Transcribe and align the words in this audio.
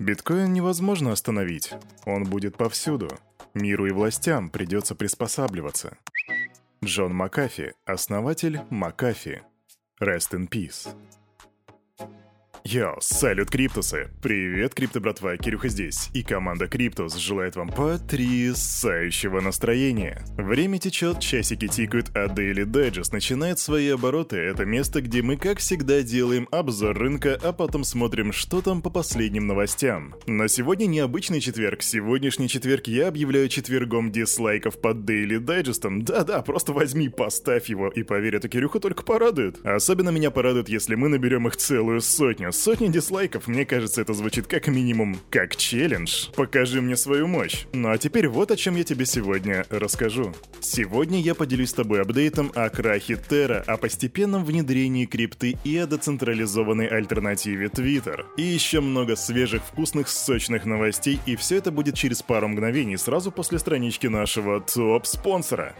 Биткоин 0.00 0.52
невозможно 0.52 1.10
остановить. 1.10 1.72
Он 2.06 2.22
будет 2.22 2.56
повсюду. 2.56 3.08
Миру 3.54 3.86
и 3.86 3.90
властям 3.90 4.48
придется 4.48 4.94
приспосабливаться. 4.94 5.98
Джон 6.84 7.14
Макафи, 7.14 7.74
основатель 7.84 8.60
Макафи. 8.70 9.42
Rest 10.00 10.30
in 10.34 10.48
peace. 10.48 10.88
Йоу, 12.64 12.96
салют, 13.00 13.50
Криптусы! 13.50 14.08
Привет, 14.20 14.74
Крипто 14.74 15.00
братва, 15.00 15.36
Кирюха 15.36 15.68
здесь, 15.68 16.10
и 16.12 16.22
команда 16.22 16.66
Криптус 16.66 17.16
желает 17.16 17.56
вам 17.56 17.68
потрясающего 17.68 19.40
настроения. 19.40 20.22
Время 20.36 20.78
течет, 20.78 21.20
часики 21.20 21.66
тикают, 21.68 22.10
а 22.14 22.26
Daily 22.26 22.64
Digest 22.64 23.12
начинает 23.12 23.58
свои 23.58 23.88
обороты. 23.88 24.36
Это 24.36 24.64
место, 24.64 25.00
где 25.00 25.22
мы, 25.22 25.36
как 25.36 25.58
всегда, 25.58 26.02
делаем 26.02 26.48
обзор 26.50 26.98
рынка, 26.98 27.38
а 27.42 27.52
потом 27.52 27.84
смотрим, 27.84 28.32
что 28.32 28.60
там 28.60 28.82
по 28.82 28.90
последним 28.90 29.46
новостям. 29.46 30.14
Но 30.26 30.46
сегодня 30.48 30.86
необычный 30.86 31.40
четверг. 31.40 31.82
Сегодняшний 31.82 32.48
четверг 32.48 32.86
я 32.88 33.08
объявляю 33.08 33.48
четвергом 33.48 34.12
дизлайков 34.12 34.80
под 34.80 34.98
Daily 35.08 35.38
Digest. 35.38 36.02
Да-да, 36.02 36.42
просто 36.42 36.72
возьми, 36.72 37.08
поставь 37.08 37.70
его, 37.70 37.88
и 37.88 38.02
поверь, 38.02 38.36
это 38.36 38.48
Кирюха 38.48 38.80
только 38.80 39.04
порадует. 39.04 39.64
Особенно 39.64 40.10
меня 40.10 40.30
порадует, 40.30 40.68
если 40.68 40.96
мы 40.96 41.08
наберем 41.08 41.46
их 41.46 41.56
целую 41.56 42.00
сотню 42.00 42.47
сотни 42.52 42.88
дизлайков, 42.88 43.46
мне 43.46 43.64
кажется, 43.64 44.00
это 44.00 44.14
звучит 44.14 44.46
как 44.46 44.68
минимум 44.68 45.18
как 45.30 45.56
челлендж. 45.56 46.28
Покажи 46.34 46.80
мне 46.80 46.96
свою 46.96 47.26
мощь. 47.26 47.66
Ну 47.72 47.90
а 47.90 47.98
теперь 47.98 48.28
вот 48.28 48.50
о 48.50 48.56
чем 48.56 48.76
я 48.76 48.84
тебе 48.84 49.06
сегодня 49.06 49.66
расскажу. 49.70 50.32
Сегодня 50.60 51.20
я 51.20 51.34
поделюсь 51.34 51.70
с 51.70 51.74
тобой 51.74 52.02
апдейтом 52.02 52.50
о 52.54 52.68
крахе 52.70 53.14
Terra, 53.14 53.62
о 53.66 53.76
постепенном 53.76 54.44
внедрении 54.44 55.06
крипты 55.06 55.56
и 55.64 55.76
о 55.76 55.86
децентрализованной 55.86 56.86
альтернативе 56.86 57.66
Twitter. 57.66 58.24
И 58.36 58.42
еще 58.42 58.80
много 58.80 59.16
свежих, 59.16 59.62
вкусных, 59.64 60.08
сочных 60.08 60.64
новостей, 60.64 61.20
и 61.26 61.36
все 61.36 61.56
это 61.56 61.70
будет 61.70 61.94
через 61.94 62.22
пару 62.22 62.48
мгновений, 62.48 62.96
сразу 62.96 63.30
после 63.30 63.58
странички 63.58 64.06
нашего 64.06 64.60
топ-спонсора. 64.60 65.74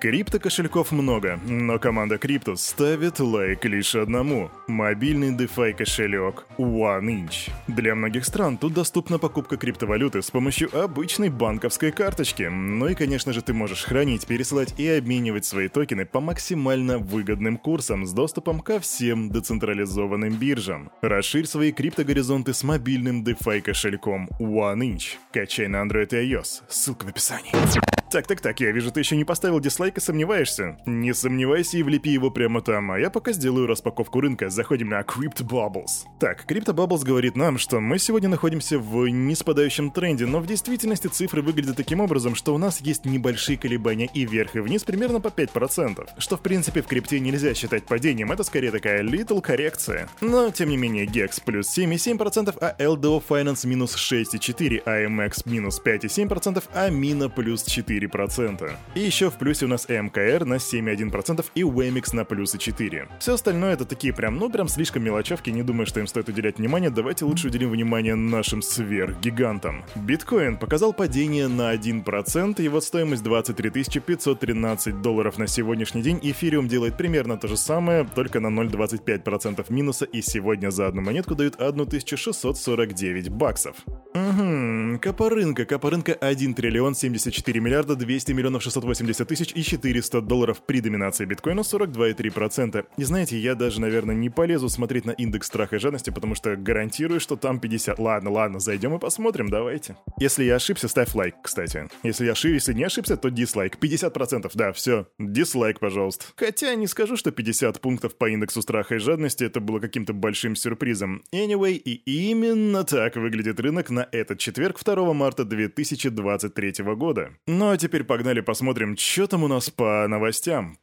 Крипто-кошельков 0.00 0.90
много, 0.90 1.38
но 1.46 1.78
команда 1.78 2.18
Криптус 2.18 2.62
ставит 2.62 3.20
лайк 3.20 3.64
лишь 3.64 3.94
одному– 3.94 4.50
мобильный 4.66 5.30
DeFi 5.30 5.74
кошелек 5.74 5.91
OneInch. 5.98 7.50
Для 7.68 7.94
многих 7.94 8.24
стран 8.24 8.56
тут 8.58 8.74
доступна 8.74 9.18
покупка 9.18 9.56
криптовалюты 9.56 10.22
с 10.22 10.30
помощью 10.30 10.68
обычной 10.76 11.28
банковской 11.28 11.92
карточки. 11.92 12.44
Ну 12.44 12.88
и, 12.88 12.94
конечно 12.94 13.32
же, 13.32 13.42
ты 13.42 13.52
можешь 13.52 13.84
хранить, 13.84 14.26
пересылать 14.26 14.78
и 14.78 14.88
обменивать 14.88 15.44
свои 15.44 15.68
токены 15.68 16.06
по 16.06 16.20
максимально 16.20 16.98
выгодным 16.98 17.56
курсам 17.56 18.06
с 18.06 18.12
доступом 18.12 18.60
ко 18.60 18.80
всем 18.80 19.30
децентрализованным 19.30 20.34
биржам. 20.34 20.90
Расширь 21.02 21.46
свои 21.46 21.72
криптогоризонты 21.72 22.54
с 22.54 22.62
мобильным 22.64 23.24
DeFi 23.24 23.60
кошельком 23.60 24.28
OneInch. 24.40 25.16
Качай 25.32 25.68
на 25.68 25.82
Android 25.82 26.08
и 26.10 26.32
iOS. 26.32 26.62
Ссылка 26.68 27.04
в 27.04 27.08
описании. 27.08 28.01
Так-так-так, 28.12 28.60
я 28.60 28.72
вижу, 28.72 28.92
ты 28.92 29.00
еще 29.00 29.16
не 29.16 29.24
поставил 29.24 29.58
дизлайк 29.58 29.96
и 29.96 30.00
сомневаешься. 30.02 30.76
Не 30.84 31.14
сомневайся 31.14 31.78
и 31.78 31.82
влепи 31.82 32.10
его 32.10 32.30
прямо 32.30 32.60
там, 32.60 32.90
а 32.90 32.98
я 32.98 33.08
пока 33.08 33.32
сделаю 33.32 33.66
распаковку 33.66 34.20
рынка. 34.20 34.50
Заходим 34.50 34.90
на 34.90 35.00
Crypto 35.00 35.42
Bubbles. 35.48 36.04
Так, 36.20 36.44
Crypto 36.46 36.74
Bubbles 36.74 37.06
говорит 37.06 37.36
нам, 37.36 37.56
что 37.56 37.80
мы 37.80 37.98
сегодня 37.98 38.28
находимся 38.28 38.78
в 38.78 39.08
неспадающем 39.08 39.90
тренде, 39.90 40.26
но 40.26 40.40
в 40.40 40.46
действительности 40.46 41.06
цифры 41.06 41.40
выглядят 41.40 41.78
таким 41.78 42.00
образом, 42.00 42.34
что 42.34 42.54
у 42.54 42.58
нас 42.58 42.82
есть 42.82 43.06
небольшие 43.06 43.56
колебания 43.56 44.10
и 44.12 44.26
вверх, 44.26 44.56
и 44.56 44.60
вниз 44.60 44.84
примерно 44.84 45.22
по 45.22 45.28
5%. 45.28 46.06
Что 46.18 46.36
в 46.36 46.42
принципе 46.42 46.82
в 46.82 46.88
крипте 46.88 47.18
нельзя 47.18 47.54
считать 47.54 47.86
падением, 47.86 48.30
это 48.30 48.44
скорее 48.44 48.72
такая 48.72 49.02
little 49.02 49.40
коррекция. 49.40 50.10
Но 50.20 50.50
тем 50.50 50.68
не 50.68 50.76
менее 50.76 51.06
GEX 51.06 51.42
плюс 51.42 51.78
7,7%, 51.78 52.58
а 52.60 52.76
LDO 52.78 53.22
Finance 53.26 53.66
минус 53.66 53.96
6,4%, 53.96 54.84
AMX 54.84 55.48
минус 55.48 55.80
5,7%, 55.82 56.62
а 56.74 56.90
Mina 56.90 57.30
плюс 57.30 57.64
4%. 57.64 58.01
4%. 58.06 58.72
И 58.94 59.00
еще 59.00 59.30
в 59.30 59.34
плюсе 59.34 59.66
у 59.66 59.68
нас 59.68 59.88
МКР 59.88 60.44
на 60.44 60.54
7,1% 60.54 61.44
и 61.54 61.62
Wemix 61.62 62.14
на 62.14 62.24
плюсы 62.24 62.58
4. 62.58 63.08
Все 63.18 63.34
остальное 63.34 63.74
это 63.74 63.84
такие 63.84 64.12
прям, 64.12 64.36
ну 64.36 64.50
прям 64.50 64.68
слишком 64.68 65.02
мелочевки, 65.02 65.50
не 65.50 65.62
думаю, 65.62 65.86
что 65.86 66.00
им 66.00 66.06
стоит 66.06 66.28
уделять 66.28 66.58
внимание, 66.58 66.90
давайте 66.90 67.24
лучше 67.24 67.48
уделим 67.48 67.70
внимание 67.70 68.14
нашим 68.14 68.62
сверхгигантам. 68.62 69.84
Биткоин 69.94 70.56
показал 70.56 70.92
падение 70.92 71.48
на 71.48 71.74
1%, 71.74 72.62
его 72.62 72.80
стоимость 72.80 73.22
23 73.22 73.70
513 73.70 75.02
долларов 75.02 75.38
на 75.38 75.46
сегодняшний 75.46 76.02
день, 76.02 76.18
эфириум 76.22 76.68
делает 76.68 76.96
примерно 76.96 77.36
то 77.36 77.48
же 77.48 77.56
самое, 77.56 78.06
только 78.14 78.40
на 78.40 78.48
0,25% 78.48 79.72
минуса, 79.72 80.04
и 80.04 80.22
сегодня 80.22 80.70
за 80.70 80.86
одну 80.86 81.02
монетку 81.02 81.34
дают 81.34 81.60
1649 81.60 83.30
баксов. 83.30 83.76
Угу, 84.14 84.98
капа 85.00 85.30
рынка, 85.30 85.64
капа 85.64 85.90
рынка 85.90 86.12
1 86.12 86.54
триллион 86.54 86.94
74 86.94 87.60
миллиарда 87.60 87.91
миллиарда 87.92 87.96
200 87.96 88.32
миллионов 88.32 88.62
680 88.62 89.28
тысяч 89.28 89.52
и 89.54 89.62
400 89.62 90.20
долларов 90.20 90.62
при 90.66 90.80
доминации 90.80 91.24
биткоина 91.24 91.60
42,3%. 91.60 92.86
И 92.96 93.04
знаете, 93.04 93.38
я 93.38 93.54
даже, 93.54 93.80
наверное, 93.80 94.14
не 94.14 94.30
полезу 94.30 94.68
смотреть 94.68 95.04
на 95.04 95.12
индекс 95.12 95.46
страха 95.46 95.76
и 95.76 95.78
жадности, 95.78 96.10
потому 96.10 96.34
что 96.34 96.56
гарантирую, 96.56 97.20
что 97.20 97.36
там 97.36 97.60
50. 97.60 97.98
Ладно, 97.98 98.30
ладно, 98.30 98.60
зайдем 98.60 98.94
и 98.94 98.98
посмотрим, 98.98 99.48
давайте. 99.48 99.96
Если 100.18 100.44
я 100.44 100.56
ошибся, 100.56 100.88
ставь 100.88 101.14
лайк, 101.14 101.34
кстати. 101.42 101.88
Если 102.02 102.26
я 102.26 102.32
ошибся, 102.32 102.54
если 102.54 102.72
не 102.72 102.84
ошибся, 102.84 103.16
то 103.16 103.30
дизлайк. 103.30 103.76
50%, 103.76 104.50
да, 104.54 104.72
все. 104.72 105.06
Дизлайк, 105.18 105.80
пожалуйста. 105.80 106.24
Хотя 106.36 106.74
не 106.74 106.86
скажу, 106.86 107.16
что 107.16 107.30
50 107.30 107.80
пунктов 107.80 108.16
по 108.16 108.28
индексу 108.28 108.62
страха 108.62 108.96
и 108.96 108.98
жадности 108.98 109.44
это 109.44 109.60
было 109.60 109.80
каким-то 109.80 110.12
большим 110.12 110.56
сюрпризом. 110.56 111.22
Anyway, 111.32 111.72
и 111.72 112.30
именно 112.30 112.84
так 112.84 113.16
выглядит 113.16 113.60
рынок 113.60 113.90
на 113.90 114.08
этот 114.12 114.38
четверг 114.38 114.82
2 114.82 115.12
марта 115.12 115.44
2023 115.44 116.84
года. 116.94 117.30
Но 117.46 117.72
теперь 117.82 118.04
погнали 118.04 118.40
посмотрим, 118.40 118.96
что 118.96 119.26
там 119.26 119.42
у 119.42 119.48
нас 119.48 119.68
по 119.68 120.06
новостям. 120.08 120.78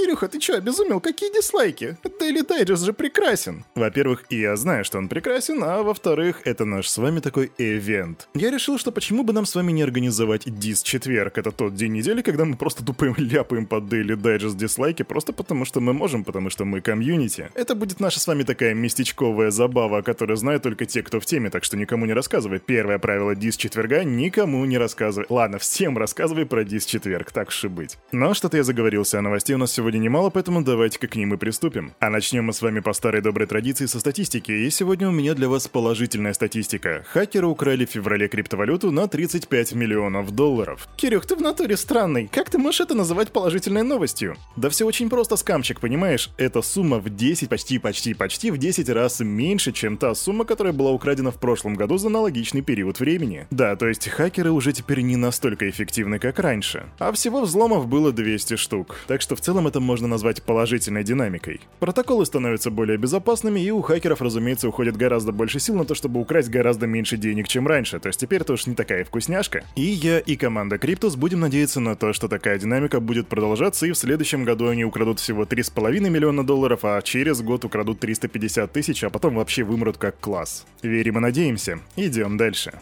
Кирюха, 0.00 0.28
ты 0.28 0.38
чё, 0.38 0.56
обезумел? 0.56 0.98
Какие 1.00 1.30
дизлайки? 1.30 1.98
Daily 2.02 2.42
Digest 2.46 2.86
же 2.86 2.94
прекрасен. 2.94 3.64
Во-первых, 3.74 4.24
я 4.30 4.56
знаю, 4.56 4.82
что 4.82 4.96
он 4.96 5.08
прекрасен, 5.08 5.62
а 5.62 5.82
во-вторых, 5.82 6.40
это 6.44 6.64
наш 6.64 6.88
с 6.88 6.96
вами 6.96 7.20
такой 7.20 7.52
ивент. 7.58 8.28
Я 8.34 8.50
решил, 8.50 8.78
что 8.78 8.92
почему 8.92 9.24
бы 9.24 9.34
нам 9.34 9.44
с 9.44 9.54
вами 9.54 9.72
не 9.72 9.82
организовать 9.82 10.44
дис-четверг. 10.46 11.36
Это 11.36 11.52
тот 11.52 11.74
день 11.74 11.92
недели, 11.92 12.22
когда 12.22 12.46
мы 12.46 12.56
просто 12.56 12.82
тупым 12.82 13.14
ляпаем 13.18 13.66
под 13.66 13.84
Daily 13.84 14.16
Digest 14.16 14.56
дизлайки, 14.56 15.02
просто 15.02 15.34
потому 15.34 15.66
что 15.66 15.80
мы 15.80 15.92
можем, 15.92 16.24
потому 16.24 16.48
что 16.48 16.64
мы 16.64 16.80
комьюнити. 16.80 17.50
Это 17.54 17.74
будет 17.74 18.00
наша 18.00 18.20
с 18.20 18.26
вами 18.26 18.44
такая 18.44 18.72
местечковая 18.72 19.50
забава, 19.50 20.00
которую 20.00 20.38
знают 20.38 20.62
только 20.62 20.86
те, 20.86 21.02
кто 21.02 21.20
в 21.20 21.26
теме, 21.26 21.50
так 21.50 21.62
что 21.62 21.76
никому 21.76 22.06
не 22.06 22.14
рассказывай. 22.14 22.58
Первое 22.58 22.98
правило 22.98 23.34
дис-четверга— 23.34 24.04
никому 24.04 24.64
не 24.64 24.78
рассказывай. 24.78 25.26
Ладно, 25.28 25.58
всем 25.58 25.98
рассказывай 25.98 26.46
про 26.46 26.64
дис-четверг, 26.64 27.32
так 27.32 27.48
уж 27.48 27.64
и 27.64 27.68
быть. 27.68 27.98
Но 28.12 28.32
что-то 28.32 28.56
я 28.56 28.62
заговорился, 28.62 29.18
а 29.18 29.22
новостей 29.22 29.54
у 29.54 29.58
нас 29.58 29.70
сегодня 29.72 29.89
немало, 29.98 30.30
поэтому 30.30 30.62
давайте-ка 30.62 31.08
к 31.08 31.16
ним 31.16 31.34
и 31.34 31.36
приступим. 31.36 31.92
А 31.98 32.10
начнем 32.10 32.44
мы 32.44 32.52
с 32.52 32.62
вами 32.62 32.80
по 32.80 32.92
старой 32.92 33.22
доброй 33.22 33.46
традиции 33.46 33.86
со 33.86 33.98
статистики, 34.00 34.52
и 34.52 34.70
сегодня 34.70 35.08
у 35.08 35.12
меня 35.12 35.34
для 35.34 35.48
вас 35.48 35.68
положительная 35.68 36.32
статистика. 36.32 37.04
Хакеры 37.12 37.46
украли 37.46 37.84
в 37.84 37.90
феврале 37.90 38.28
криптовалюту 38.28 38.90
на 38.90 39.08
35 39.08 39.72
миллионов 39.72 40.30
долларов. 40.30 40.88
Кирюх, 40.96 41.26
ты 41.26 41.36
в 41.36 41.40
натуре 41.40 41.76
странный. 41.76 42.28
Как 42.32 42.50
ты 42.50 42.58
можешь 42.58 42.80
это 42.80 42.94
называть 42.94 43.32
положительной 43.32 43.82
новостью? 43.82 44.36
Да 44.56 44.68
все 44.68 44.86
очень 44.86 45.08
просто, 45.08 45.36
скамчик, 45.36 45.80
понимаешь? 45.80 46.30
Эта 46.36 46.62
сумма 46.62 46.98
в 46.98 47.08
10, 47.08 47.48
почти, 47.48 47.78
почти, 47.78 48.14
почти 48.14 48.50
в 48.50 48.58
10 48.58 48.88
раз 48.90 49.20
меньше, 49.20 49.72
чем 49.72 49.96
та 49.96 50.14
сумма, 50.14 50.44
которая 50.44 50.72
была 50.72 50.90
украдена 50.90 51.30
в 51.30 51.40
прошлом 51.40 51.74
году 51.74 51.96
за 51.96 52.08
аналогичный 52.08 52.62
период 52.62 53.00
времени. 53.00 53.46
Да, 53.50 53.76
то 53.76 53.88
есть 53.88 54.08
хакеры 54.08 54.50
уже 54.50 54.72
теперь 54.72 55.00
не 55.00 55.16
настолько 55.16 55.68
эффективны, 55.68 56.18
как 56.18 56.38
раньше. 56.38 56.86
А 56.98 57.12
всего 57.12 57.42
взломов 57.42 57.86
было 57.86 58.12
200 58.12 58.56
штук. 58.56 58.96
Так 59.06 59.22
что 59.22 59.36
в 59.36 59.40
целом 59.40 59.66
это 59.66 59.79
можно 59.80 60.06
назвать 60.06 60.42
положительной 60.42 61.04
динамикой. 61.04 61.60
Протоколы 61.78 62.26
становятся 62.26 62.70
более 62.70 62.98
безопасными, 62.98 63.60
и 63.60 63.70
у 63.70 63.82
хакеров, 63.82 64.22
разумеется, 64.22 64.68
уходит 64.68 64.96
гораздо 64.96 65.32
больше 65.32 65.60
сил 65.60 65.76
на 65.76 65.84
то, 65.84 65.94
чтобы 65.94 66.20
украсть 66.20 66.48
гораздо 66.50 66.86
меньше 66.86 67.16
денег, 67.16 67.48
чем 67.48 67.66
раньше, 67.66 67.98
то 67.98 68.08
есть 68.08 68.20
теперь 68.20 68.42
это 68.42 68.52
уж 68.52 68.66
не 68.66 68.74
такая 68.74 69.04
вкусняшка. 69.04 69.64
И 69.76 69.82
я, 69.82 70.18
и 70.18 70.36
команда 70.36 70.78
Криптус 70.78 71.16
будем 71.16 71.40
надеяться 71.40 71.80
на 71.80 71.96
то, 71.96 72.12
что 72.12 72.28
такая 72.28 72.58
динамика 72.58 73.00
будет 73.00 73.28
продолжаться, 73.28 73.86
и 73.86 73.92
в 73.92 73.96
следующем 73.96 74.44
году 74.44 74.68
они 74.68 74.84
украдут 74.84 75.20
всего 75.20 75.44
3,5 75.44 76.08
миллиона 76.08 76.44
долларов, 76.44 76.80
а 76.84 77.00
через 77.02 77.42
год 77.42 77.64
украдут 77.64 78.00
350 78.00 78.72
тысяч, 78.72 79.04
а 79.04 79.10
потом 79.10 79.34
вообще 79.34 79.64
вымрут 79.64 79.98
как 79.98 80.18
класс. 80.20 80.66
Верим 80.82 81.18
и 81.18 81.20
надеемся. 81.20 81.80
Идем 81.96 82.36
дальше. 82.36 82.72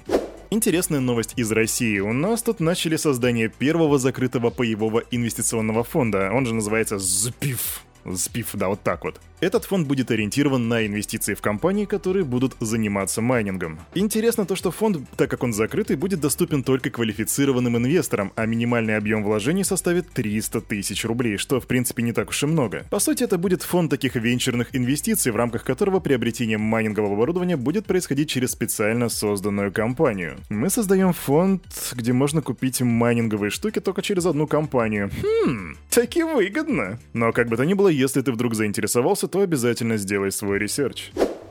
Интересная 0.50 1.00
новость 1.00 1.34
из 1.36 1.52
России. 1.52 1.98
У 1.98 2.14
нас 2.14 2.42
тут 2.42 2.58
начали 2.58 2.96
создание 2.96 3.50
первого 3.50 3.98
закрытого 3.98 4.48
паевого 4.48 5.02
инвестиционного 5.10 5.84
фонда. 5.84 6.30
Он 6.32 6.46
же 6.46 6.54
называется 6.54 6.98
ЗПИФ. 6.98 7.82
Спив, 8.14 8.50
да, 8.54 8.68
вот 8.68 8.82
так 8.82 9.04
вот. 9.04 9.20
Этот 9.40 9.64
фонд 9.64 9.86
будет 9.86 10.10
ориентирован 10.10 10.68
на 10.68 10.84
инвестиции 10.84 11.34
в 11.34 11.40
компании, 11.40 11.84
которые 11.84 12.24
будут 12.24 12.56
заниматься 12.58 13.22
майнингом. 13.22 13.78
Интересно 13.94 14.44
то, 14.44 14.56
что 14.56 14.72
фонд, 14.72 14.98
так 15.16 15.30
как 15.30 15.44
он 15.44 15.52
закрытый, 15.52 15.96
будет 15.96 16.20
доступен 16.20 16.64
только 16.64 16.90
квалифицированным 16.90 17.76
инвесторам, 17.76 18.32
а 18.34 18.46
минимальный 18.46 18.96
объем 18.96 19.22
вложений 19.22 19.62
составит 19.62 20.10
300 20.10 20.60
тысяч 20.62 21.04
рублей, 21.04 21.36
что 21.36 21.60
в 21.60 21.68
принципе 21.68 22.02
не 22.02 22.12
так 22.12 22.30
уж 22.30 22.42
и 22.42 22.46
много. 22.46 22.84
По 22.90 22.98
сути, 22.98 23.22
это 23.22 23.38
будет 23.38 23.62
фонд 23.62 23.90
таких 23.90 24.16
венчурных 24.16 24.74
инвестиций, 24.74 25.30
в 25.30 25.36
рамках 25.36 25.62
которого 25.62 26.00
приобретение 26.00 26.58
майнингового 26.58 27.14
оборудования 27.14 27.56
будет 27.56 27.86
происходить 27.86 28.28
через 28.28 28.50
специально 28.50 29.08
созданную 29.08 29.70
компанию. 29.72 30.36
Мы 30.48 30.68
создаем 30.68 31.12
фонд, 31.12 31.62
где 31.92 32.12
можно 32.12 32.42
купить 32.42 32.80
майнинговые 32.80 33.50
штуки 33.50 33.78
только 33.78 34.02
через 34.02 34.26
одну 34.26 34.48
компанию. 34.48 35.10
Хм, 35.22 35.76
таки 35.90 36.24
выгодно. 36.24 36.98
Но 37.12 37.32
как 37.32 37.48
бы 37.48 37.56
то 37.56 37.64
ни 37.64 37.74
было, 37.74 37.87
если 37.90 38.20
ты 38.20 38.32
вдруг 38.32 38.54
заинтересовался, 38.54 39.28
то 39.28 39.40
обязательно 39.40 39.96
сделай 39.96 40.30
свой 40.30 40.58
research. 40.58 41.10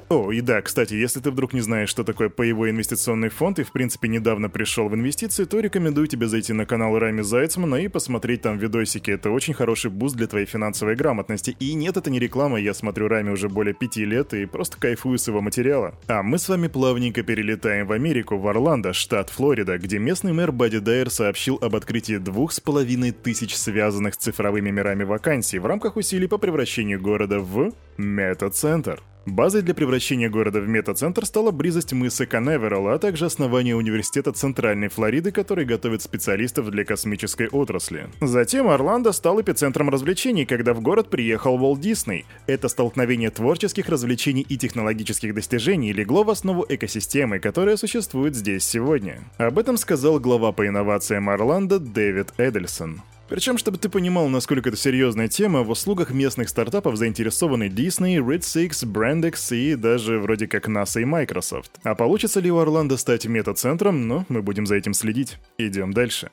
О, 0.10 0.32
и 0.32 0.40
да, 0.40 0.62
кстати, 0.62 0.94
если 0.94 1.20
ты 1.20 1.32
вдруг 1.32 1.52
не 1.52 1.60
знаешь, 1.60 1.90
что 1.90 2.06
такое 2.06 2.30
паевой 2.30 2.70
инвестиционный 2.70 3.28
фонд 3.28 3.60
и, 3.60 3.64
в 3.64 3.74
принципе, 3.74 4.08
недавно 4.08 4.50
пришел 4.50 4.88
в 4.88 4.96
инвестиции, 4.96 5.44
то 5.44 5.60
рекомендую 5.60 6.08
тебе 6.08 6.28
зайти 6.28 6.54
на 6.54 6.66
канал 6.66 6.98
Рами 6.98 7.22
Зайцмана 7.22 7.76
и 7.76 7.90
посмотреть 7.90 8.42
там 8.44 8.58
видосики. 8.58 9.12
Это 9.12 9.32
очень 9.32 9.54
хороший 9.54 9.92
буст 9.92 10.16
для 10.16 10.28
твоей 10.28 10.46
финансовой 10.46 10.96
грамотности. 10.96 11.58
И 11.60 11.74
нет, 11.74 11.98
это 11.98 12.10
не 12.10 12.20
реклама, 12.20 12.58
я 12.58 12.74
смотрю 12.74 13.10
Рами 13.10 13.32
уже 13.32 13.50
более 13.50 13.74
пяти 13.74 14.06
лет 14.06 14.34
и 14.34 14.46
просто 14.46 14.78
кайфую 14.78 15.18
с 15.18 15.28
его 15.28 15.42
материала. 15.42 15.94
А 16.08 16.24
мы 16.24 16.38
с 16.38 16.48
вами 16.48 16.70
плавненько 16.70 17.22
перелетаем 17.24 17.86
в 17.86 17.92
Америку, 17.92 18.38
в 18.38 18.48
Орландо, 18.48 18.94
штат 18.94 19.30
Флорида, 19.30 19.78
где 19.78 20.00
местный 20.00 20.32
мэр 20.32 20.54
Бадди 20.54 20.80
Дайер 20.80 21.10
сообщил 21.10 21.60
об 21.62 21.76
открытии 21.76 22.16
двух 22.16 22.54
с 22.54 22.62
половиной 22.62 23.12
тысяч 23.12 23.58
связанных 23.58 24.14
с 24.14 24.18
цифровыми 24.18 24.70
мирами 24.70 25.04
вакансий 25.04 25.60
в 25.60 25.66
рамках 25.66 25.98
усилий 25.98 26.28
по 26.28 26.38
превращению 26.38 27.02
города 27.02 27.40
в 27.40 27.74
мета-центр. 27.98 29.04
Базой 29.28 29.62
для 29.62 29.74
превращения 29.74 30.30
города 30.30 30.62
в 30.62 30.70
метацентр 30.70 31.26
стала 31.26 31.52
близость 31.52 31.92
мыса 31.92 32.26
Канаверал, 32.26 32.88
а 32.88 32.98
также 32.98 33.26
основание 33.26 33.76
университета 33.76 34.32
Центральной 34.32 34.88
Флориды, 34.88 35.34
который 35.34 35.66
готовит 35.66 36.02
специалистов 36.02 36.72
для 36.72 36.86
космической 36.86 37.50
отрасли. 37.50 38.08
Затем 38.22 38.70
Орландо 38.70 39.12
стал 39.12 39.42
эпицентром 39.42 39.90
развлечений, 39.90 40.46
когда 40.46 40.74
в 40.74 40.80
город 40.80 41.10
приехал 41.10 41.62
Уолт 41.62 41.82
Дисней. 41.82 42.26
Это 42.48 42.70
столкновение 42.70 43.30
творческих 43.30 43.90
развлечений 43.90 44.46
и 44.48 44.58
технологических 44.58 45.36
достижений 45.36 45.92
легло 45.92 46.24
в 46.24 46.30
основу 46.30 46.66
экосистемы, 46.70 47.40
которая 47.40 47.76
существует 47.76 48.34
здесь 48.34 48.64
сегодня. 48.64 49.20
Об 49.38 49.60
этом 49.60 49.76
сказал 49.76 50.22
глава 50.22 50.54
по 50.54 50.66
инновациям 50.66 51.30
Орландо 51.30 51.80
Дэвид 51.80 52.34
Эдельсон. 52.38 53.02
Причем, 53.30 53.58
чтобы 53.58 53.78
ты 53.78 53.90
понимал, 53.90 54.30
насколько 54.30 54.70
это 54.70 54.78
серьезная 54.78 55.28
тема, 55.28 55.64
в 55.64 55.70
услугах 55.70 56.12
местных 56.12 56.50
стартапов 56.50 56.96
заинтересованы 56.96 57.68
Disney, 57.68 58.18
Red 58.18 58.40
Six, 58.40 58.86
Brandex 58.86 59.56
и 59.56 59.76
даже 59.76 60.20
вроде 60.20 60.48
как 60.48 60.70
NASA 60.70 61.02
и 61.02 61.06
Microsoft. 61.06 61.72
А 61.84 61.94
получится 61.96 62.40
ли 62.40 62.52
у 62.52 62.58
Орландо 62.58 62.96
стать 62.98 63.26
мета-центром? 63.26 64.08
Ну, 64.08 64.26
мы 64.30 64.42
будем 64.42 64.66
за 64.66 64.76
этим 64.76 64.94
следить. 64.94 65.38
Идем 65.58 65.94
дальше. 65.94 66.32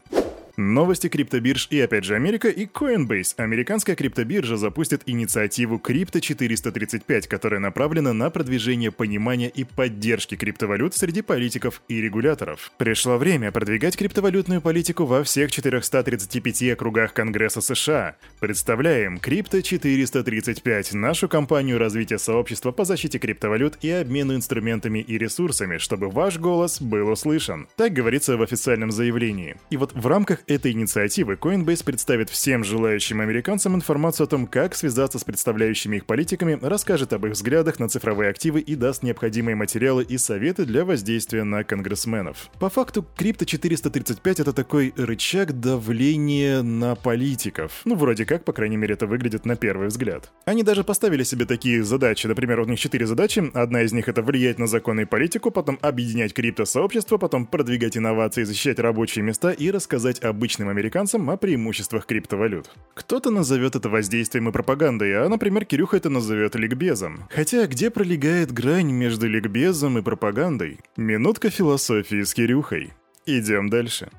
Новости 0.56 1.09
криптобирж 1.09 1.67
и 1.71 1.81
опять 1.81 2.05
же 2.05 2.15
Америка 2.15 2.49
и 2.49 2.67
Coinbase. 2.67 3.35
Американская 3.39 3.97
криптобиржа 3.97 4.56
запустит 4.56 5.03
инициативу 5.06 5.81
Crypto 5.85 6.21
435, 6.21 7.27
которая 7.27 7.59
направлена 7.59 8.12
на 8.12 8.31
продвижение 8.31 8.93
понимания 8.93 9.49
и 9.49 9.65
поддержки 9.65 10.37
криптовалют 10.37 10.95
среди 10.95 11.23
политиков 11.23 11.83
и 11.89 12.01
регуляторов. 12.01 12.71
Пришло 12.79 13.19
время 13.19 13.51
продвигать 13.51 13.97
криптовалютную 13.97 14.61
политику 14.61 15.06
во 15.06 15.25
всех 15.25 15.51
435 15.51 16.62
округах 16.71 17.15
Конгресса 17.15 17.61
США. 17.61 18.15
Представляем 18.39 19.17
Crypto 19.17 19.61
435, 19.61 20.95
нашу 20.95 21.29
кампанию 21.29 21.79
развития 21.79 22.19
сообщества 22.19 22.71
по 22.71 22.85
защите 22.85 23.19
криптовалют 23.19 23.79
и 23.83 23.91
обмену 23.91 24.37
инструментами 24.37 25.00
и 25.00 25.19
ресурсами, 25.19 25.79
чтобы 25.79 26.11
ваш 26.11 26.39
голос 26.39 26.81
был 26.81 27.09
услышан. 27.09 27.67
Так 27.77 27.93
говорится 27.93 28.37
в 28.37 28.43
официальном 28.43 28.93
заявлении. 28.93 29.57
И 29.71 29.77
вот 29.77 29.93
в 29.95 30.07
рамках 30.07 30.44
этой 30.46 30.73
инициативы 30.73 31.35
Coinbase 31.35 31.85
представит 31.85 32.31
всем 32.31 32.64
желающим 32.64 33.20
американцам 33.20 33.75
информацию 33.75 34.25
о 34.25 34.29
том, 34.29 34.46
как 34.46 34.75
связаться 34.75 35.19
с 35.19 35.25
представляющими 35.25 35.96
их 35.96 36.06
политиками, 36.06 36.58
расскажет 36.61 37.12
об 37.12 37.26
их 37.26 37.32
взглядах 37.32 37.79
на 37.79 37.88
цифровые 37.88 38.31
активы 38.31 38.61
и 38.61 38.75
даст 38.75 39.02
необходимые 39.02 39.56
материалы 39.56 40.02
и 40.02 40.19
советы 40.19 40.64
для 40.64 40.85
воздействия 40.85 41.44
на 41.44 41.64
конгрессменов. 41.64 42.50
По 42.58 42.69
факту, 42.69 43.06
Крипто 43.17 43.44
435 43.44 44.41
это 44.41 44.52
такой 44.52 44.93
рычаг 44.96 45.58
давления 45.58 46.62
на 46.62 46.94
политиков. 46.94 47.81
Ну, 47.85 47.94
вроде 47.94 48.26
как, 48.26 48.44
по 48.44 48.52
крайней 48.52 48.76
мере, 48.76 48.94
это 48.94 49.06
выглядит 49.06 49.47
на 49.47 49.56
первый 49.56 49.88
взгляд. 49.88 50.31
Они 50.44 50.62
даже 50.62 50.85
поставили 50.85 51.23
себе 51.23 51.47
такие 51.47 51.82
задачи. 51.82 52.26
Например, 52.26 52.61
у 52.61 52.64
них 52.67 52.79
четыре 52.79 53.06
задачи. 53.06 53.50
Одна 53.55 53.82
из 53.82 53.93
них 53.93 54.08
это 54.08 54.23
влиять 54.23 54.58
на 54.58 54.67
законы 54.67 55.02
и 55.02 55.05
политику, 55.06 55.50
потом 55.50 55.79
объединять 55.81 56.35
крипто-сообщество, 56.35 57.17
потом 57.17 57.47
продвигать 57.47 57.97
инновации, 57.97 58.44
защищать 58.44 58.79
рабочие 58.79 59.25
места 59.25 59.50
и 59.50 59.70
рассказать 59.70 60.23
о 60.23 60.34
обычным 60.35 60.69
американцам 60.69 61.31
о 61.31 61.37
преимуществах 61.37 62.07
криптовалют. 62.07 62.71
Кто-то 62.95 63.31
назовет 63.31 63.77
это 63.77 63.89
воздействием 63.89 64.49
и 64.49 64.53
пропагандой, 64.53 65.15
а, 65.15 65.29
например, 65.29 65.65
Кирюха 65.65 65.97
это 65.97 66.11
назовет 66.11 66.57
ликбезом. 66.57 67.29
Хотя 67.31 67.67
где 67.69 67.89
пролегает 67.91 68.53
грань 68.53 68.91
между 68.91 69.29
ликбезом 69.29 69.99
и 69.99 70.03
пропагандой? 70.03 70.81
Минутка 70.97 71.51
философии 71.51 72.23
с 72.23 72.35
Кирюхой. 72.35 72.93
Идем 73.27 73.71
дальше. 73.71 74.11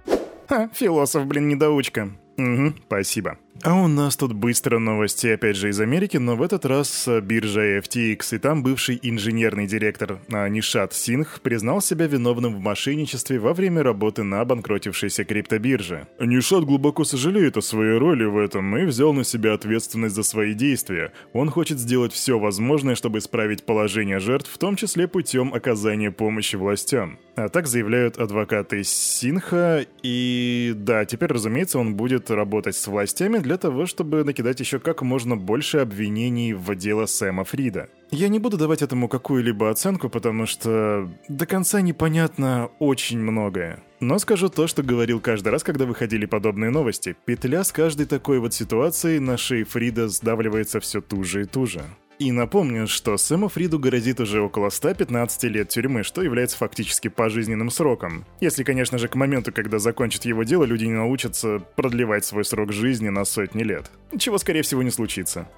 Ха, 0.48 0.70
философ, 0.74 1.26
блин, 1.26 1.50
недоучка. 1.50 2.10
Угу, 2.38 2.74
спасибо. 2.88 3.38
А 3.64 3.74
у 3.74 3.88
нас 3.88 4.18
тут 4.18 4.34
быстро 4.34 4.80
новости, 4.80 5.28
опять 5.28 5.56
же, 5.56 5.70
из 5.70 5.80
Америки, 5.80 6.18
но 6.18 6.36
в 6.36 6.44
этот 6.44 6.66
раз 6.66 7.08
биржа 7.24 7.80
FTX, 7.80 8.36
и 8.36 8.38
там 8.38 8.62
бывший 8.62 9.00
инженерный 9.02 9.66
директор 9.66 10.20
а, 10.32 10.48
Нишат 10.50 10.94
Сингх 10.94 11.40
признал 11.42 11.82
себя 11.82 12.06
виновным 12.06 12.54
в 12.54 12.60
мошенничестве 12.60 13.40
во 13.40 13.54
время 13.54 13.82
работы 13.82 14.24
на 14.24 14.42
обанкротившейся 14.42 15.24
криптобирже. 15.24 16.08
Нишат 16.20 16.66
глубоко 16.66 17.06
сожалеет 17.06 17.56
о 17.58 17.62
своей 17.62 17.98
роли 17.98 18.26
в 18.26 18.38
этом 18.38 18.78
и 18.78 18.84
взял 18.84 19.14
на 19.14 19.24
себя 19.24 19.54
ответственность 19.54 20.16
за 20.16 20.24
свои 20.24 20.54
действия. 20.54 21.14
Он 21.31 21.50
хочет 21.50 21.80
сделать 21.80 22.12
все 22.12 22.38
возможное, 22.38 22.96
чтобы 22.96 23.20
исправить 23.20 23.64
положение 23.64 24.20
жертв, 24.20 24.52
в 24.52 24.58
том 24.58 24.76
числе 24.76 25.08
путем 25.08 25.54
оказания 25.54 26.12
помощи 26.12 26.58
властям. 26.58 27.18
А 27.36 27.50
так 27.50 27.68
заявляют 27.68 28.18
адвокаты 28.18 28.84
Синха, 28.84 29.86
и 30.04 30.74
да, 30.76 31.06
теперь, 31.06 31.30
разумеется, 31.30 31.80
он 31.80 31.96
будет 31.96 32.25
работать 32.31 32.75
с 32.75 32.88
властями 32.88 33.38
для 33.38 33.57
того, 33.57 33.86
чтобы 33.86 34.24
накидать 34.24 34.60
еще 34.60 34.80
как 34.80 35.01
можно 35.01 35.36
больше 35.36 35.80
обвинений 35.80 36.54
в 36.54 36.74
дело 36.75 37.06
Сэма 37.06 37.44
Фрида. 37.44 37.89
Я 38.12 38.30
не 38.30 38.39
буду 38.39 38.57
давать 38.57 38.81
этому 38.81 39.07
какую-либо 39.07 39.69
оценку, 39.69 40.10
потому 40.10 40.45
что 40.45 41.10
до 41.27 41.45
конца 41.45 41.81
непонятно 41.81 42.69
очень 42.80 43.19
многое. 43.19 43.83
Но 44.00 44.18
скажу 44.19 44.50
то, 44.50 44.68
что 44.68 44.83
говорил 44.83 45.19
каждый 45.19 45.50
раз, 45.50 45.63
когда 45.63 45.86
выходили 45.86 46.25
подобные 46.25 46.72
новости. 46.72 47.16
Петля 47.25 47.63
с 47.63 47.72
каждой 47.72 48.06
такой 48.06 48.39
вот 48.39 48.54
ситуацией 48.54 49.19
на 49.19 49.38
шее 49.38 49.66
Фрида 49.66 50.07
сдавливается 50.07 50.80
все 50.80 51.01
туже 51.01 51.44
и 51.44 51.45
туже. 51.45 51.83
И 52.18 52.32
напомню, 52.32 52.88
что 52.88 53.18
Сэму 53.18 53.50
Фриду 53.50 53.78
грозит 53.78 54.22
уже 54.22 54.42
около 54.42 54.70
115 54.70 55.44
лет 55.46 55.70
тюрьмы, 55.70 56.04
что 56.04 56.22
является 56.22 56.57
фактически 56.57 57.10
пожизненным 57.10 57.69
сроком. 57.69 58.26
Если, 58.40 58.64
конечно 58.64 58.98
же, 58.98 59.07
к 59.10 59.16
моменту, 59.16 59.52
когда 59.52 59.80
закончат 59.80 60.26
его 60.26 60.44
дело, 60.44 60.64
люди 60.64 60.86
не 60.86 60.94
научатся 60.94 61.60
продлевать 61.76 62.24
свой 62.24 62.45
срок 62.45 62.72
жизни 62.72 63.10
на 63.10 63.26
сотни 63.26 63.64
лет. 63.64 63.92
Чего, 64.18 64.38
скорее 64.38 64.62
всего, 64.62 64.81
не 64.81 64.92
случится. 64.92 65.50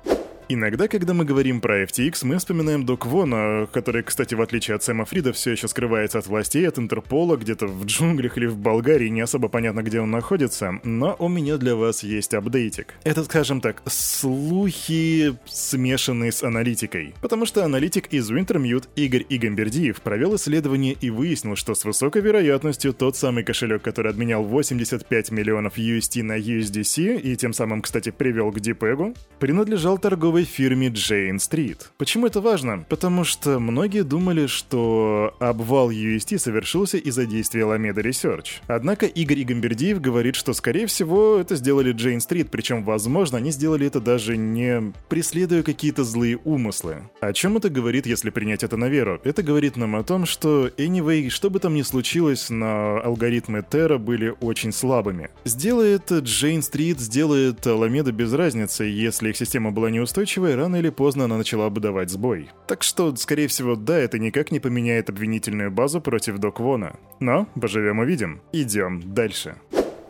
Иногда, 0.49 0.87
когда 0.87 1.13
мы 1.13 1.25
говорим 1.25 1.59
про 1.59 1.83
FTX, 1.83 2.19
мы 2.23 2.37
вспоминаем 2.37 2.85
Док 2.85 3.05
Вона, 3.05 3.67
который, 3.73 4.01
кстати, 4.01 4.33
в 4.33 4.41
отличие 4.41 4.75
от 4.75 4.83
Сэма 4.83 5.03
Фрида, 5.03 5.33
все 5.33 5.51
еще 5.51 5.67
скрывается 5.67 6.19
от 6.19 6.27
властей, 6.27 6.65
от 6.65 6.79
Интерпола, 6.79 7.35
где-то 7.35 7.67
в 7.67 7.85
джунглях 7.85 8.37
или 8.37 8.45
в 8.45 8.57
Болгарии, 8.57 9.09
не 9.09 9.19
особо 9.19 9.49
понятно, 9.49 9.83
где 9.83 9.99
он 9.99 10.09
находится, 10.09 10.79
но 10.85 11.17
у 11.19 11.27
меня 11.27 11.57
для 11.57 11.75
вас 11.75 12.01
есть 12.01 12.33
апдейтик. 12.33 12.93
Это, 13.03 13.25
скажем 13.25 13.59
так, 13.59 13.81
слухи, 13.87 15.37
смешанные 15.45 16.31
с 16.31 16.41
аналитикой. 16.43 17.13
Потому 17.19 17.45
что 17.45 17.65
аналитик 17.65 18.07
из 18.13 18.31
Wintermute 18.31 18.87
Игорь 18.95 19.25
Игамбердиев 19.27 19.99
провел 20.01 20.37
исследование 20.37 20.93
и 20.93 21.09
выяснил, 21.09 21.57
что 21.57 21.75
с 21.75 21.83
высокой 21.83 22.21
вероятностью 22.21 22.93
тот 22.93 23.17
самый 23.17 23.43
кошелек, 23.43 23.81
который 23.81 24.13
обменял 24.13 24.45
85 24.45 25.29
миллионов 25.31 25.77
UST 25.77 26.23
на 26.23 26.39
USDC 26.39 27.19
и 27.19 27.35
тем 27.35 27.51
самым, 27.51 27.81
кстати, 27.81 28.11
привел 28.11 28.53
к 28.53 28.59
DPEG, 28.59 29.17
принадлежал 29.39 29.97
торговой 29.97 30.36
торговой 30.37 30.43
фирме 30.45 30.87
Jane 30.87 31.37
Street. 31.37 31.77
Почему 31.97 32.27
это 32.27 32.41
важно? 32.41 32.85
Потому 32.89 33.23
что 33.23 33.59
многие 33.59 34.03
думали, 34.03 34.45
что 34.47 35.35
обвал 35.39 35.89
UST 35.89 36.37
совершился 36.37 36.97
из-за 36.97 37.25
действия 37.25 37.61
Alameda 37.61 38.03
Research. 38.03 38.61
Однако 38.67 39.07
Игорь 39.07 39.41
Игамбердиев 39.41 39.99
говорит, 39.99 40.35
что 40.35 40.53
скорее 40.53 40.85
всего 40.85 41.37
это 41.37 41.55
сделали 41.55 41.93
Jane 41.93 42.19
Street, 42.19 42.49
причем 42.51 42.83
возможно 42.83 43.37
они 43.37 43.51
сделали 43.51 43.87
это 43.87 43.99
даже 43.99 44.37
не 44.37 44.93
преследуя 45.09 45.63
какие-то 45.63 46.03
злые 46.03 46.37
умыслы. 46.37 46.97
О 47.19 47.33
чем 47.33 47.57
это 47.57 47.69
говорит, 47.69 48.05
если 48.05 48.29
принять 48.29 48.63
это 48.63 48.77
на 48.77 48.89
веру? 48.89 49.19
Это 49.23 49.41
говорит 49.41 49.75
нам 49.75 49.95
о 49.95 50.03
том, 50.03 50.25
что 50.25 50.67
anyway, 50.77 51.29
что 51.29 51.49
бы 51.49 51.59
там 51.59 51.73
ни 51.73 51.81
случилось, 51.81 52.49
но 52.49 53.01
алгоритмы 53.03 53.59
Terra 53.59 53.97
были 53.97 54.35
очень 54.41 54.71
слабыми. 54.71 55.29
Сделает 55.45 56.11
Jane 56.11 56.59
Street, 56.59 56.99
сделает 56.99 57.65
Alameda 57.65 58.11
без 58.11 58.33
разницы, 58.33 58.83
если 58.83 59.29
их 59.29 59.37
система 59.37 59.71
была 59.71 59.89
неустойчива, 59.89 60.26
устойчивой, 60.27 60.55
рано 60.55 60.75
или 60.75 60.89
поздно 60.89 61.25
она 61.25 61.37
начала 61.37 61.69
бы 61.69 61.79
давать 61.79 62.09
сбой. 62.09 62.49
Так 62.67 62.83
что, 62.83 63.15
скорее 63.15 63.47
всего, 63.47 63.75
да, 63.75 63.97
это 63.97 64.19
никак 64.19 64.51
не 64.51 64.59
поменяет 64.59 65.09
обвинительную 65.09 65.71
базу 65.71 66.01
против 66.01 66.37
Док 66.37 66.59
Вона. 66.59 66.95
Но 67.19 67.47
поживем 67.59 67.99
увидим. 67.99 68.41
Идем 68.51 69.13
дальше 69.13 69.55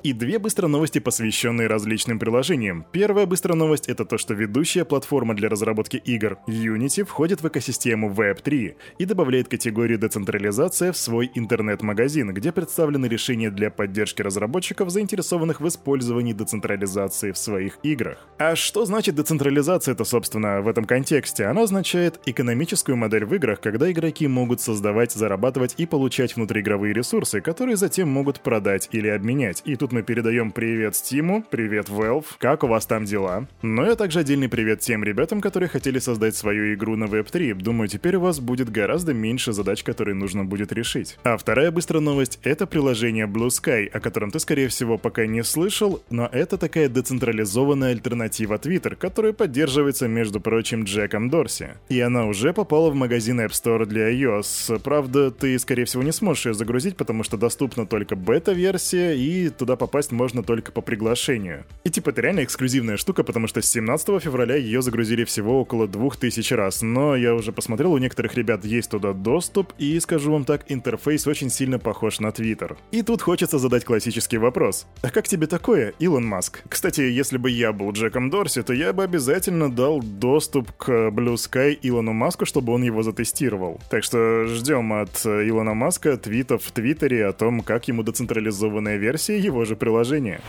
и 0.03 0.13
две 0.13 0.39
быстрые 0.39 0.69
новости, 0.69 0.99
посвященные 0.99 1.67
различным 1.67 2.19
приложениям. 2.19 2.85
Первая 2.91 3.25
быстрая 3.25 3.57
новость— 3.57 3.87
это 3.87 4.05
то, 4.05 4.17
что 4.17 4.33
ведущая 4.33 4.85
платформа 4.85 5.35
для 5.35 5.49
разработки 5.49 5.97
игр 5.97 6.37
Unity 6.47 7.03
входит 7.03 7.41
в 7.41 7.47
экосистему 7.47 8.09
Web3 8.11 8.75
и 8.97 9.05
добавляет 9.05 9.47
категорию 9.47 9.97
децентрализация 9.97 10.91
в 10.91 10.97
свой 10.97 11.31
интернет-магазин, 11.33 12.33
где 12.33 12.51
представлены 12.51 13.07
решения 13.07 13.49
для 13.49 13.69
поддержки 13.69 14.21
разработчиков, 14.21 14.89
заинтересованных 14.89 15.61
в 15.61 15.67
использовании 15.67 16.33
децентрализации 16.33 17.31
в 17.31 17.37
своих 17.37 17.79
играх. 17.83 18.27
А 18.37 18.55
что 18.55 18.85
значит 18.85 19.15
децентрализация 19.15 19.93
это, 19.93 20.03
собственно, 20.03 20.61
в 20.61 20.67
этом 20.67 20.85
контексте? 20.85 21.45
Она 21.45 21.63
означает 21.63 22.19
экономическую 22.25 22.95
модель 22.97 23.25
в 23.25 23.33
играх, 23.33 23.59
когда 23.61 23.91
игроки 23.91 24.27
могут 24.27 24.61
создавать, 24.61 25.11
зарабатывать 25.11 25.75
и 25.77 25.85
получать 25.85 26.35
внутриигровые 26.35 26.93
ресурсы, 26.93 27.41
которые 27.41 27.77
затем 27.77 28.09
могут 28.09 28.41
продать 28.41 28.89
или 28.91 29.07
обменять. 29.07 29.61
И 29.65 29.75
тут 29.75 29.86
мы 29.91 30.03
передаем 30.03 30.51
привет 30.51 30.95
Стиму, 30.95 31.43
привет 31.49 31.89
Valve, 31.89 32.25
как 32.39 32.63
у 32.63 32.67
вас 32.67 32.85
там 32.85 33.05
дела? 33.05 33.47
Ну 33.61 33.89
и 33.89 33.95
также 33.95 34.19
отдельный 34.19 34.49
привет 34.49 34.79
тем 34.81 35.03
ребятам, 35.03 35.39
которые 35.39 35.69
хотели 35.69 35.99
создать 35.99 36.35
свою 36.35 36.73
игру 36.73 36.95
на 36.95 37.05
Web3. 37.05 37.53
Думаю, 37.53 37.87
теперь 37.87 38.17
у 38.17 38.21
вас 38.21 38.39
будет 38.39 38.69
гораздо 38.69 39.13
меньше 39.13 39.53
задач, 39.53 39.83
которые 39.83 40.15
нужно 40.15 40.43
будет 40.43 40.73
решить. 40.73 41.17
А 41.23 41.37
вторая 41.37 41.71
быстрая 41.71 42.01
новость— 42.01 42.39
это 42.43 42.67
приложение 42.67 43.27
Blue 43.27 43.47
Sky, 43.47 43.87
о 43.87 43.99
котором 43.99 44.31
ты, 44.31 44.39
скорее 44.39 44.67
всего, 44.67 44.97
пока 44.97 45.25
не 45.25 45.43
слышал, 45.43 46.03
но 46.09 46.27
это 46.31 46.57
такая 46.57 46.89
децентрализованная 46.89 47.91
альтернатива 47.91 48.55
Twitter, 48.55 48.95
которая 48.95 49.33
поддерживается, 49.33 50.07
между 50.07 50.41
прочим, 50.41 50.83
Джеком 50.83 51.29
Дорси. 51.29 51.69
И 51.87 51.99
она 52.01 52.25
уже 52.25 52.51
попала 52.51 52.89
в 52.89 52.95
магазин 52.95 53.39
App 53.39 53.51
Store 53.51 53.85
для 53.85 54.11
iOS. 54.11 54.79
Правда, 54.79 55.31
ты, 55.31 55.57
скорее 55.59 55.85
всего, 55.85 56.03
не 56.03 56.11
сможешь 56.11 56.47
ее 56.47 56.53
загрузить, 56.53 56.97
потому 56.97 57.23
что 57.23 57.37
доступна 57.37 57.85
только 57.85 58.15
бета-версия, 58.15 59.15
и 59.15 59.49
туда 59.49 59.76
попасть 59.77 60.11
можно 60.11 60.43
только 60.43 60.71
по 60.71 60.81
приглашению. 60.81 61.65
И 61.83 61.89
типа 61.89 62.09
это 62.09 62.21
реально 62.21 62.43
эксклюзивная 62.43 62.97
штука, 62.97 63.23
потому 63.23 63.47
что 63.47 63.61
с 63.61 63.69
17 63.69 64.21
февраля 64.21 64.55
ее 64.55 64.81
загрузили 64.81 65.23
всего 65.23 65.61
около 65.61 65.87
2000 65.87 66.53
раз, 66.53 66.81
но 66.81 67.15
я 67.15 67.33
уже 67.33 67.51
посмотрел, 67.51 67.93
у 67.93 67.97
некоторых 67.97 68.35
ребят 68.35 68.65
есть 68.65 68.91
туда 68.91 69.13
доступ, 69.13 69.73
и 69.77 69.99
скажу 69.99 70.31
вам 70.31 70.43
так, 70.43 70.65
интерфейс 70.67 71.27
очень 71.27 71.49
сильно 71.49 71.79
похож 71.79 72.19
на 72.19 72.27
Twitter. 72.27 72.77
И 72.91 73.01
тут 73.03 73.21
хочется 73.21 73.59
задать 73.59 73.85
классический 73.85 74.37
вопрос. 74.37 74.87
А 75.01 75.09
как 75.09 75.27
тебе 75.27 75.47
такое, 75.47 75.93
Илон 75.99 76.25
Маск? 76.25 76.63
Кстати, 76.67 77.01
если 77.01 77.37
бы 77.37 77.49
я 77.49 77.71
был 77.71 77.91
Джеком 77.91 78.29
Дорси, 78.29 78.63
то 78.63 78.73
я 78.73 78.93
бы 78.93 79.03
обязательно 79.03 79.71
дал 79.71 80.01
доступ 80.01 80.71
к 80.73 80.89
Blue 81.09 81.35
Sky 81.35 81.77
Илону 81.81 82.13
Маску, 82.13 82.45
чтобы 82.45 82.73
он 82.73 82.83
его 82.83 83.03
затестировал. 83.03 83.79
Так 83.89 84.03
что 84.03 84.45
ждем 84.47 84.93
от 84.93 85.25
Илона 85.25 85.73
Маска 85.73 86.17
твитов 86.17 86.63
в 86.63 86.71
Твиттере 86.71 87.25
о 87.27 87.33
том, 87.33 87.61
как 87.61 87.87
ему 87.87 88.03
децентрализованная 88.03 88.97
версия 88.97 89.37
его 89.37 89.65
же 89.67 89.75
приложения. 89.75 90.41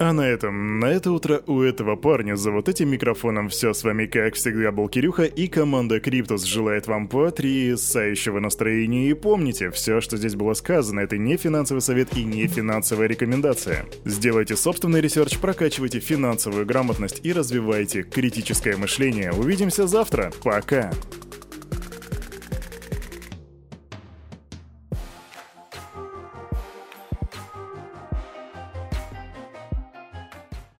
А 0.00 0.12
на 0.12 0.20
этом, 0.20 0.78
на 0.78 0.86
это 0.86 1.10
утро 1.10 1.42
у 1.48 1.60
этого 1.60 1.96
парня 1.96 2.36
за 2.36 2.52
вот 2.52 2.68
этим 2.68 2.88
микрофоном 2.88 3.48
все 3.48 3.74
с 3.74 3.82
вами 3.82 4.06
как 4.06 4.34
всегда 4.34 4.70
был 4.70 4.88
Кирюха 4.88 5.24
и 5.24 5.48
команда 5.48 5.98
Криптус 5.98 6.44
желает 6.44 6.86
вам 6.86 7.08
потрясающего 7.08 8.38
настроения 8.38 9.10
и 9.10 9.14
помните, 9.14 9.70
все, 9.72 10.00
что 10.00 10.16
здесь 10.16 10.36
было 10.36 10.54
сказано, 10.54 11.00
это 11.00 11.18
не 11.18 11.36
финансовый 11.36 11.80
совет 11.80 12.16
и 12.16 12.22
не 12.22 12.46
финансовая 12.46 13.08
рекомендация. 13.08 13.86
Сделайте 14.04 14.54
собственный 14.54 15.00
research, 15.00 15.36
прокачивайте 15.38 15.98
финансовую 15.98 16.64
грамотность 16.64 17.20
и 17.24 17.32
развивайте 17.32 18.04
критическое 18.04 18.76
мышление. 18.76 19.32
Увидимся 19.32 19.88
завтра. 19.88 20.30
Пока! 20.44 20.92